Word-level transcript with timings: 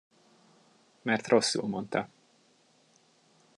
Mert 1.01 1.27
rosszul 1.27 1.67
mondta. 1.67 2.09